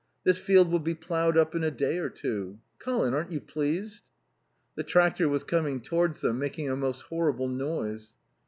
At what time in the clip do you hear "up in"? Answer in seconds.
1.37-1.63